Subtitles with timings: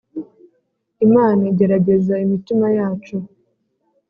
[1.05, 3.15] Imana igerageza imitima yacu